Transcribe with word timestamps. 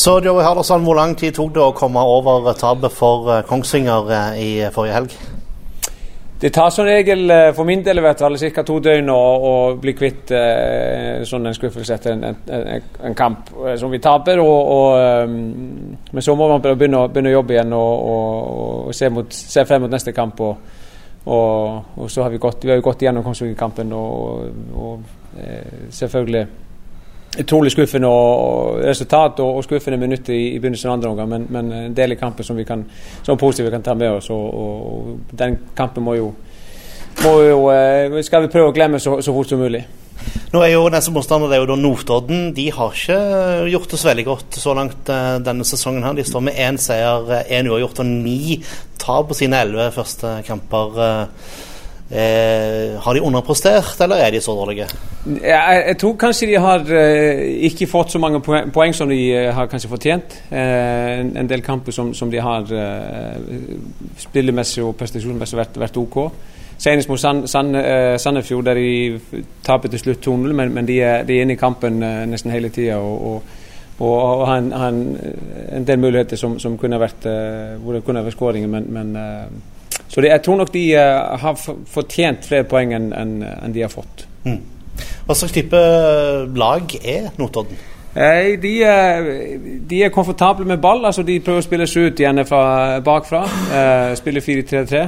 Så 0.00 0.20
Joey 0.24 0.42
Harderson, 0.42 0.82
hvor 0.82 0.94
lang 0.96 1.10
tid 1.18 1.34
tok 1.36 1.50
det 1.52 1.60
å 1.60 1.72
komme 1.76 2.00
over 2.00 2.54
tapet 2.56 2.94
for 2.96 3.26
eh, 3.34 3.42
Kongsvinger 3.44 4.12
eh, 4.16 4.38
i 4.40 4.52
forrige 4.72 4.94
helg? 4.96 5.16
Det 6.40 6.48
tar 6.56 6.70
som 6.72 6.86
regel 6.88 7.28
for 7.52 7.68
min 7.68 7.82
del 7.84 8.00
i 8.00 8.04
hvert 8.06 8.22
fall 8.22 8.38
to 8.64 8.78
døgn 8.80 9.10
å, 9.12 9.18
å 9.50 9.52
bli 9.76 9.92
kvitt 9.92 10.32
eh, 10.32 11.20
sånn 11.28 11.50
en 11.50 11.58
skuffelse 11.58 11.98
etter 11.98 12.14
en, 12.14 12.24
en, 12.32 12.86
en, 13.10 13.18
kamp 13.18 13.52
som 13.76 13.92
vi 13.92 14.00
taper. 14.00 14.40
Og, 14.40 14.72
og, 14.78 15.28
um, 15.28 15.98
men 16.14 16.24
så 16.24 16.32
må 16.32 16.48
man 16.48 16.64
begynne, 16.64 17.04
begynne 17.12 17.34
å 17.34 17.36
jobbe 17.36 17.58
igjen 17.58 17.76
og, 17.76 18.08
og, 18.14 18.88
se, 18.96 19.12
mot, 19.12 19.28
se, 19.36 19.66
frem 19.68 19.84
mot 19.84 19.92
neste 19.92 20.16
kamp. 20.16 20.40
Og, 20.40 22.08
så 22.08 22.24
har 22.24 22.32
vi 22.32 22.40
gått, 22.40 22.64
vi 22.64 22.72
har 22.72 22.80
gått 22.88 23.04
gjennom 23.04 23.28
Kongsvinger-kampen 23.28 23.92
og, 23.92 25.04
eh, 25.44 25.88
selvfølgelig 25.92 26.69
utrolig 27.38 27.70
skuffende 27.72 28.08
og 28.10 28.80
resultat 28.82 29.38
og, 29.44 29.60
og 29.60 29.64
skuffende 29.64 30.00
minutt 30.00 30.28
i, 30.32 30.40
i 30.54 30.58
begynnelsen 30.58 30.90
av 30.90 30.96
andre 30.96 31.12
omgang, 31.12 31.30
men, 31.30 31.46
men, 31.48 31.72
en 31.86 31.94
del 31.96 32.16
i 32.16 32.18
kampen 32.18 32.46
som 32.46 32.58
vi 32.58 32.66
kan, 32.66 32.82
som 33.22 33.38
positive 33.38 33.70
kan 33.70 33.84
ta 33.86 33.94
med 33.94 34.18
oss. 34.18 34.30
Og, 34.34 34.46
og, 34.64 35.14
den 35.38 35.58
kampen 35.76 36.04
må 36.06 36.16
jo, 36.18 36.32
må 37.22 37.34
jo 37.44 37.64
eh, 37.74 38.20
skal 38.26 38.46
vi 38.46 38.52
prøve 38.52 38.72
å 38.72 38.76
glemme 38.76 39.02
så, 39.02 39.20
så 39.22 39.34
fort 39.34 39.52
som 39.52 39.62
mulig. 39.62 39.84
Nå 40.50 40.60
er 40.60 40.74
jo 40.74 40.88
Neste 40.92 41.12
motstander 41.14 41.48
det 41.48 41.56
er 41.56 41.62
jo 41.62 41.70
da 41.70 41.78
Notodden. 41.78 42.50
De 42.56 42.66
har 42.74 42.92
ikke 42.92 43.18
gjort 43.70 43.92
det 43.92 44.00
så 44.02 44.10
veldig 44.10 44.26
godt 44.26 44.58
så 44.60 44.74
langt 44.76 45.08
uh, 45.08 45.38
denne 45.40 45.64
sesongen. 45.64 46.04
her. 46.04 46.18
De 46.18 46.26
står 46.26 46.44
med 46.44 46.58
én 46.60 46.78
seier, 46.82 47.30
én 47.48 47.70
uavgjort 47.70 48.02
og 48.02 48.10
ni 48.10 48.58
tap 49.00 49.30
på 49.30 49.38
sine 49.38 49.62
elleve 49.64 49.92
første 49.94 50.40
kamper. 50.46 50.98
Eh, 52.12 52.98
har 53.02 53.14
de 53.14 53.22
underprestert, 53.22 54.00
eller 54.00 54.16
er 54.16 54.30
de 54.30 54.40
så 54.40 54.52
dårlige? 54.52 54.86
Jeg, 55.42 55.84
jeg 55.86 55.98
tror 55.98 56.16
kanskje 56.16 56.46
de 56.46 56.56
har 56.58 56.80
eh, 56.90 57.42
ikke 57.68 57.86
fått 57.86 58.10
så 58.10 58.18
mange 58.18 58.40
poeng, 58.42 58.72
poeng 58.74 58.94
som 58.94 59.08
de 59.08 59.18
eh, 59.30 59.54
har 59.54 59.68
kanskje 59.70 59.88
fortjent. 59.88 60.34
Eh, 60.50 61.20
en, 61.20 61.36
en, 61.36 61.48
del 61.48 61.62
kamper 61.62 61.94
som, 61.94 62.10
som 62.14 62.30
de 62.30 62.42
har 62.42 62.66
eh, 62.74 63.62
spillemessig 64.18 64.82
og 64.82 64.96
prestasjonsmessig 64.98 65.60
vært, 65.60 65.78
vært 65.78 66.02
OK. 66.02 66.20
Senest 66.82 67.08
mot 67.08 67.20
San, 67.20 67.46
San, 67.46 67.74
eh, 67.78 68.18
Sandefjord, 68.18 68.66
der 68.66 68.74
de 68.74 69.42
taper 69.62 69.88
til 69.88 70.02
slutt 70.02 70.26
2-0, 70.26 70.52
men, 70.52 70.74
men 70.74 70.90
de, 70.90 71.00
er, 71.00 71.22
de, 71.22 71.38
er, 71.38 71.46
inne 71.46 71.54
i 71.54 71.62
kampen 71.62 72.02
nesten 72.02 72.50
hele 72.50 72.74
tida. 72.74 72.98
Og, 72.98 73.42
og, 74.00 74.06
og, 74.08 74.46
har 74.48 74.64
en, 74.64 74.72
en, 74.72 75.02
en, 75.76 75.86
del 75.86 75.98
muligheter 75.98 76.36
som, 76.36 76.58
som 76.58 76.78
kunne 76.78 76.98
vært, 76.98 77.30
hvor 77.84 77.94
det 77.94 78.02
kunne 78.02 78.24
vært 78.24 78.34
skåringer, 78.34 78.72
men, 78.80 78.90
men 78.90 79.14
så 80.10 80.20
det, 80.20 80.32
jeg 80.32 80.42
tror 80.42 80.58
nok 80.58 80.72
de 80.74 80.84
uh, 80.98 81.38
har 81.38 81.56
fortjent 81.86 82.46
flere 82.46 82.66
poeng 82.66 82.96
enn 82.96 83.12
en, 83.14 83.72
de 83.72 83.84
har 83.84 83.92
fått. 83.92 84.26
Mm. 84.42 84.58
Hva 85.26 85.36
slags 85.38 85.54
type 85.54 85.78
eh, 85.78 86.46
lag 86.58 86.94
er 87.00 87.30
Notodden? 87.38 87.78
Eh, 88.10 88.58
de, 88.60 88.72
de, 89.88 90.02
er 90.02 90.12
komfortable 90.12 90.66
med 90.66 90.80
ball. 90.82 91.04
altså 91.06 91.22
De 91.22 91.38
prøver 91.40 91.62
å 91.62 91.66
spille 91.66 91.86
seg 91.88 92.10
ut 92.10 92.20
igjen 92.20 92.44
fra 92.48 93.00
bakfra. 93.06 93.44
Eh, 93.80 94.14
spiller 94.18 94.44
4-3-3. 94.44 95.04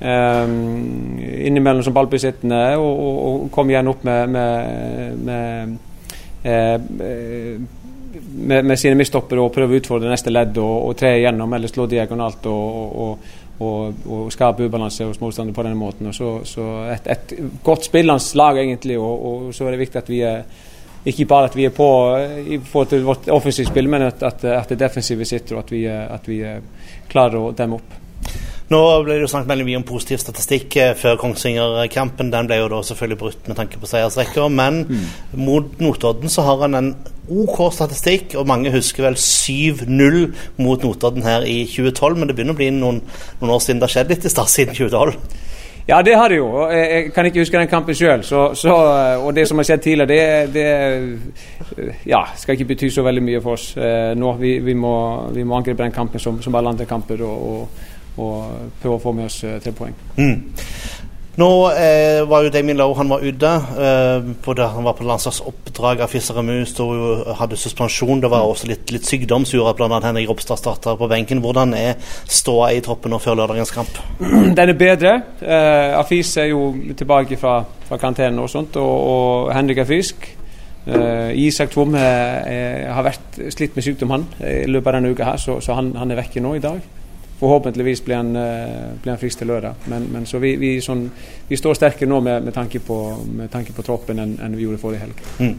Um, 0.00 1.18
innimellom 1.20 1.82
som 1.84 1.92
ballbesittende 1.92 2.60
og, 2.80 2.88
og, 2.88 3.16
og 3.26 3.50
komme 3.52 3.74
igjen 3.74 3.90
opp 3.90 4.06
med, 4.08 4.30
med, 4.32 5.18
med, 5.26 5.74
med, 8.48 8.64
med 8.64 8.80
sine 8.80 8.96
midtstoppere 8.96 9.44
og 9.44 9.52
prøve 9.52 9.76
å 9.76 9.82
utfordre 9.82 10.08
neste 10.08 10.32
ledd 10.32 10.56
og, 10.56 10.86
og 10.86 10.96
tre 10.96 11.18
igjennom 11.18 11.52
eller 11.52 11.68
slå 11.68 11.84
diagonalt. 11.92 12.48
og, 12.48 13.28
og 13.60 13.94
og, 14.06 14.32
skape 14.32 14.66
ubalanse 14.66 15.04
hos 15.04 15.20
motstander 15.20 15.54
på 15.54 15.62
denne 15.66 15.78
måten. 15.78 16.10
Og 16.10 16.14
så, 16.14 16.32
så 16.48 16.66
et, 16.94 17.06
et, 17.12 17.38
godt 17.64 17.84
spillende 17.84 18.38
lag, 18.38 18.58
egentlig, 18.58 18.98
og, 18.98 19.24
og, 19.26 19.54
så 19.54 19.66
er 19.66 19.76
det 19.76 19.82
viktig 19.84 20.02
at 20.02 20.10
vi 20.10 20.20
er 20.26 20.42
ikke 21.04 21.24
bare 21.24 21.48
at 21.48 21.56
vi 21.56 21.64
er 21.64 21.72
på 21.72 21.88
i 22.44 22.58
forhold 22.58 22.88
til 22.88 23.04
vårt 23.04 23.28
offensive 23.32 23.66
spill, 23.66 23.88
men 23.88 24.02
at, 24.02 24.22
at, 24.22 24.44
at 24.44 24.68
det 24.68 24.80
defensive 24.80 25.24
sitter, 25.24 25.56
og 25.56 25.64
at 25.64 25.72
vi, 25.72 25.84
at 25.86 26.28
vi 26.28 26.42
klarer 27.08 27.40
å 27.40 27.52
demme 27.56 27.80
opp. 27.80 27.96
Nå 28.70 28.80
ble 29.02 29.16
det 29.16 29.24
jo 29.24 29.28
snakket 29.32 29.50
veldig 29.50 29.64
mye 29.66 29.78
om 29.80 29.84
positiv 29.86 30.20
statistikk 30.22 30.76
eh, 30.78 30.92
før 30.94 31.16
Kongsvinger-kampen. 31.18 32.28
Den 32.30 32.46
ble 32.46 32.60
jo 32.60 32.68
da 32.70 32.78
selvfølgelig 32.86 33.18
brutt 33.18 33.48
med 33.50 33.58
tanke 33.58 33.80
på 33.82 33.90
seiersrekker. 33.90 34.46
Men 34.46 34.84
mm. 34.86 35.08
mot 35.42 35.82
Notodden 35.82 36.30
så 36.30 36.44
har 36.46 36.62
han 36.62 36.78
en 36.78 36.92
OK 37.30 37.58
statistikk, 37.74 38.38
og 38.38 38.46
mange 38.46 38.70
husker 38.70 39.08
vel 39.08 39.18
7-0 39.18 40.20
mot 40.62 40.86
Notodden 40.86 41.26
her 41.26 41.46
i 41.50 41.64
2012. 41.66 42.20
Men 42.20 42.30
det 42.30 42.38
begynner 42.38 42.54
å 42.54 42.62
bli 42.62 42.70
noen, 42.78 43.02
noen 43.42 43.54
år 43.56 43.66
siden 43.66 43.82
det 43.82 43.90
har 43.90 43.96
skjedd 43.98 44.14
litt 44.14 44.30
i 44.30 44.34
stad, 44.38 44.54
siden 44.54 44.78
2012. 44.78 45.18
Ja, 45.90 46.02
det 46.06 46.14
har 46.14 46.30
det 46.30 46.38
jo. 46.38 46.48
Jeg 46.70 47.10
kan 47.10 47.26
ikke 47.26 47.42
huske 47.42 47.58
den 47.58 47.70
kampen 47.74 47.96
sjøl. 47.98 48.22
Og 48.22 49.30
det 49.34 49.50
som 49.50 49.58
har 49.58 49.66
skjedd 49.66 49.82
tidligere, 49.82 50.46
det, 50.54 50.54
det 50.54 52.02
ja, 52.06 52.22
skal 52.38 52.54
ikke 52.54 52.70
bety 52.70 52.94
så 52.94 53.02
veldig 53.02 53.24
mye 53.26 53.40
for 53.42 53.58
oss 53.58 53.72
eh, 53.74 54.12
nå. 54.14 54.36
Vi, 54.38 54.60
vi, 54.62 54.78
må, 54.78 54.92
vi 55.34 55.42
må, 55.42 55.58
angripe 55.58 55.82
den 55.82 55.96
kampen 55.96 56.22
som, 56.22 56.38
som 56.38 56.54
alle 56.54 56.70
andre 56.70 56.86
kamper. 56.86 57.26
og, 57.26 57.48
og 57.50 57.88
og 58.20 58.74
prøve 58.82 58.98
å 58.98 59.02
få 59.02 59.14
med 59.16 59.30
oss 59.30 59.42
eh, 59.48 59.60
tre 59.62 59.72
poeng. 59.76 59.96
Mm. 60.16 60.36
Nå 61.40 61.48
eh, 61.72 62.20
var 62.28 62.44
jo 62.44 62.50
Damien 62.52 62.76
Lowe 62.76 62.96
han 62.98 63.08
var 63.08 63.22
ute. 63.22 63.50
Eh, 63.80 64.54
det, 64.56 64.66
han 64.74 64.84
var 64.84 64.96
på 64.98 65.06
landslagsoppdrag. 65.06 66.02
av 66.02 66.08
Afisa 66.08 66.34
hun 66.34 66.50
hadde 67.38 67.56
suspensjon. 67.56 68.20
Det 68.20 68.30
var 68.30 68.44
også 68.44 68.68
litt, 68.68 68.90
litt 68.92 69.06
sykdom 69.06 69.46
som 69.48 69.60
gjorde 69.60 69.72
at 69.76 69.80
bl.a. 69.80 70.00
Henrik 70.04 70.28
Ropstad 70.28 70.60
starta 70.60 70.96
på 70.98 71.08
benken. 71.08 71.40
Hvordan 71.44 71.72
er 71.78 71.96
ståa 72.26 72.72
i 72.74 72.82
troppen 72.84 73.14
nå 73.14 73.20
før 73.22 73.38
lørdagens 73.40 73.72
kamp? 73.72 74.02
Den 74.58 74.74
er 74.74 74.76
bedre. 74.76 75.14
Eh, 75.40 75.96
Afis 76.00 76.34
er 76.36 76.50
jo 76.50 76.74
tilbake 76.98 77.40
fra, 77.40 77.60
fra 77.88 78.00
karantene 78.00 78.42
og 78.42 78.50
sånt, 78.50 78.76
og, 78.80 78.94
og 79.14 79.54
Henrik 79.54 79.84
er 79.84 79.88
frisk. 79.88 80.28
Uh, 80.80 81.28
Isak 81.36 81.68
Tvomme 81.70 82.00
har 82.00 83.04
vært 83.04 83.36
slitt 83.52 83.74
med 83.76 83.84
sykdom 83.84 84.14
han 84.14 84.22
i 84.40 84.64
løpet 84.64 84.88
av 84.88 84.96
denne 84.96 85.10
uka, 85.12 85.26
her, 85.28 85.36
så, 85.38 85.58
så 85.62 85.76
han, 85.76 85.92
han, 86.00 86.10
er 86.10 86.18
vekke 86.18 86.40
nå 86.42 86.54
i 86.56 86.62
dag 86.64 86.80
forhåpentligvis 87.40 88.04
blir 88.04 88.20
han, 88.20 88.36
eh, 88.36 88.92
blir 89.02 89.14
han 89.14 89.20
frisk 89.20 89.40
til 89.40 89.48
lørdag. 89.48 89.88
Men, 89.92 90.08
men 90.12 90.26
så 90.28 90.38
vi, 90.42 90.54
vi, 90.60 90.74
sånn, 90.84 91.06
vi, 91.48 91.58
står 91.58 91.78
sterkere 91.78 92.10
nå 92.10 92.20
med, 92.24 92.44
med, 92.44 92.54
tanke, 92.56 92.82
på, 92.84 93.00
med 93.32 93.50
tanke 93.52 93.72
på 93.76 93.84
troppen 93.86 94.20
enn, 94.20 94.36
enn 94.44 94.56
vi 94.58 94.66
gjorde 94.66 94.82
forrige 94.82 95.06
helg. 95.06 95.22
Mm. 95.40 95.54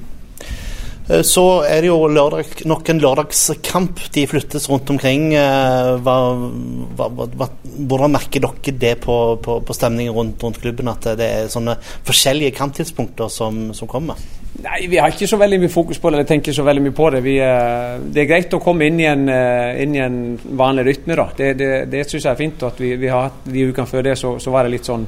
Eh, 1.09 1.23
så 1.25 1.45
er 1.65 1.81
det 1.81 1.89
jo 1.89 1.97
lørdag, 2.11 2.53
nok 2.69 2.91
en 2.93 3.01
lørdagskamp. 3.01 4.03
De 4.13 4.27
flyttes 4.29 4.69
rundt 4.69 4.93
omkring. 4.93 5.31
Eh, 5.33 5.95
hva, 6.05 6.17
hva, 6.99 7.09
hva, 7.25 7.49
hvordan 7.79 8.13
merker 8.13 8.45
dere 8.45 8.77
det 8.85 8.95
på, 9.05 9.17
på, 9.41 9.57
på 9.65 9.77
stemningen 9.77 10.13
rundt, 10.15 10.43
rundt, 10.43 10.61
klubben, 10.61 10.91
at 10.91 11.09
det 11.17 11.31
er 11.41 11.51
sånne 11.51 11.79
forskjellige 12.07 12.55
kamptidspunkter 12.59 13.31
som, 13.33 13.69
som 13.77 13.89
kommer? 13.89 14.21
Nei, 14.61 14.87
Vi 14.87 14.97
har 14.97 15.09
ikke 15.09 15.27
så 15.27 15.37
veldig 15.41 15.59
mye 15.63 15.71
fokus 15.73 15.99
på 15.99 16.09
det, 16.09 16.19
eller 16.19 16.29
tenker 16.29 16.53
så 16.53 16.63
veldig 16.63 16.83
mye 16.85 16.95
på 16.95 17.09
det. 17.15 17.23
Vi, 17.25 17.35
uh, 17.41 17.97
det 18.13 18.23
er 18.23 18.29
greit 18.29 18.53
å 18.53 18.61
komme 18.61 18.87
inn 18.89 18.99
i 19.01 19.09
en, 19.09 19.25
uh, 19.31 19.81
inn 19.81 19.95
i 19.97 20.03
en 20.03 20.21
vanlig 20.57 20.85
rytme. 20.89 21.17
da. 21.17 21.27
Det, 21.37 21.51
det, 21.57 21.69
det 21.91 22.05
syns 22.05 22.25
jeg 22.25 22.31
er 22.31 22.39
fint. 22.39 22.63
at 22.63 22.79
vi, 22.81 22.95
vi 23.01 23.09
har 23.09 23.29
hatt 23.29 23.45
De 23.45 23.67
ukene 23.69 23.89
før 23.89 24.05
det 24.09 24.17
så, 24.19 24.37
så, 24.39 24.53
var 24.53 24.67
det 24.67 24.75
litt 24.75 24.85
sånn 24.85 25.07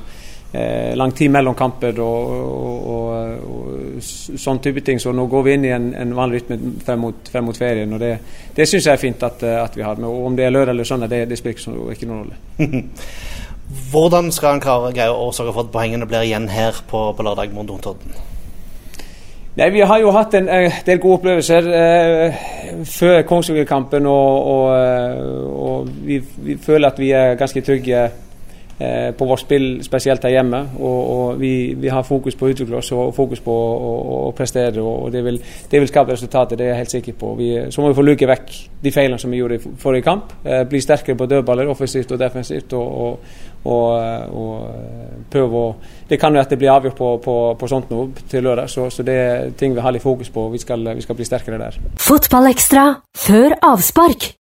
eh, 0.54 0.96
lang 0.96 1.12
tid 1.12 1.32
mellom 1.32 1.56
kamper 1.58 2.00
og, 2.02 2.34
og, 2.34 2.90
og, 2.96 3.46
og, 3.54 4.02
sånn 4.02 4.62
type 4.64 4.82
ting. 4.82 5.00
Så 5.00 5.14
nå 5.14 5.28
går 5.30 5.46
vi 5.46 5.56
inn 5.58 5.70
i 5.70 5.74
en, 5.76 5.92
en 6.02 6.18
vanlig 6.18 6.42
rytme 6.42 6.60
frem 6.86 7.06
mot, 7.06 7.32
frem 7.32 7.50
mot, 7.50 7.58
ferien. 7.58 7.94
og 7.94 8.02
Det, 8.02 8.12
det 8.56 8.70
syns 8.70 8.90
jeg 8.90 8.98
er 8.98 9.06
fint 9.06 9.30
at, 9.30 9.44
at 9.44 9.78
vi 9.78 9.86
har. 9.86 10.02
Men 10.02 10.10
om 10.10 10.38
det 10.38 10.48
er 10.48 10.56
lørdag 10.56 10.74
eller 10.74 10.90
søndag, 10.90 11.14
det, 11.14 11.26
det 11.30 11.40
spiller 11.42 11.60
ikke, 11.60 11.98
ikke 11.98 12.10
noen 12.10 12.26
rolle. 12.26 13.02
Hvordan 13.94 14.30
skal 14.34 14.56
han 14.56 14.62
klare 14.62 14.94
greie 14.94 15.14
å 15.14 15.32
sørge 15.34 15.54
for 15.56 15.68
at 15.68 15.74
poengene 15.74 16.10
blir 16.10 16.26
igjen 16.26 16.50
her 16.52 16.84
på, 16.90 17.12
på 17.16 17.26
lørdag 17.26 17.54
mot 17.56 17.70
Notodden? 17.70 18.33
Nei, 19.54 19.70
Vi 19.70 19.84
har 19.86 20.00
jo 20.02 20.10
hatt 20.16 20.34
en 20.34 20.48
uh, 20.50 20.80
del 20.86 20.98
gode 20.98 21.20
opplevelser 21.20 21.68
eh, 21.78 22.44
før 22.90 23.20
Kongsvinger-kampen. 23.30 24.08
Og, 24.10 24.48
og, 24.50 24.66
uh, 24.74 25.66
og 25.66 25.92
vi, 26.08 26.18
vi, 26.38 26.58
føler 26.58 26.90
at 26.90 27.00
vi 27.00 27.12
er 27.14 27.38
ganske 27.40 27.62
trygge 27.62 28.10
på 29.16 29.26
vårt 29.30 29.40
spill, 29.40 29.68
spesielt 29.86 30.24
her 30.26 30.32
hjemme. 30.34 30.58
Og, 30.82 31.12
og 31.14 31.40
vi, 31.40 31.76
vi, 31.78 31.88
har 31.94 32.02
fokus 32.04 32.36
på 32.36 32.50
å 32.50 32.80
og 32.98 33.14
fokus 33.16 33.40
på 33.40 33.54
å 33.54 34.32
prestere. 34.36 34.82
og 34.82 35.12
det 35.14 35.22
vil, 35.24 35.38
det 35.72 35.80
vil, 35.80 35.88
skape 35.88 36.12
resultater, 36.12 36.58
det 36.58 36.66
er 36.66 36.70
jeg 36.74 36.80
helt 36.82 36.96
sikker 36.96 37.14
på. 37.20 37.30
Vi, 37.38 37.52
så 37.70 37.82
må 37.82 37.92
vi 37.92 37.96
få 37.96 38.02
luke 38.02 38.28
vekk 38.28 38.52
de 38.84 38.92
feilene 38.92 39.22
som 39.22 39.32
vi 39.32 39.38
gjorde 39.38 39.56
i 39.56 39.76
forrige 39.80 40.04
kamp. 40.04 40.34
bli 40.70 40.82
sterkere 40.82 41.16
på 41.16 41.30
dødballer, 41.30 41.70
offensivt 41.70 42.12
og 42.12 42.20
defensivt. 42.20 42.74
og, 42.74 43.20
og, 43.64 43.90
og 44.36 45.26
prøve 45.32 45.60
å 45.60 45.74
Det 46.10 46.20
kan 46.20 46.36
jo 46.36 46.42
at 46.42 46.52
det 46.52 46.60
blir 46.60 46.70
avgjort 46.70 46.98
på, 46.98 47.10
på, 47.24 47.36
på 47.58 47.68
sånt 47.72 47.90
nå 47.90 48.10
til 48.30 48.44
lørdag, 48.44 48.70
så, 48.70 48.90
så, 48.92 49.06
det 49.08 49.16
er 49.16 49.50
ting 49.58 49.74
vi 49.74 49.82
har 49.82 49.96
litt 49.96 50.04
fokus 50.04 50.30
på. 50.30 50.50
Vi 50.54 50.62
skal, 50.62 50.84
vi 50.94 51.02
skal 51.02 51.18
bli 51.18 51.26
sterkere 51.26 51.62
der. 51.62 51.80
Fotballekstra 51.98 52.86
før 53.18 53.58
avspark. 53.72 54.34